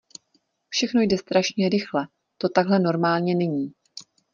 [0.69, 2.07] Všechno jde strašně rychle,
[2.37, 3.73] to takhle normálně není.